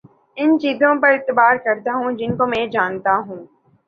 ان 0.37 0.57
چیزوں 0.59 0.93
پر 1.01 1.09
اعتبار 1.09 1.55
کرتا 1.65 1.93
ہوں 1.93 2.11
جن 2.17 2.35
کو 2.37 2.45
میں 2.47 2.65
جانتا 2.67 3.15
ہوں 3.27 3.45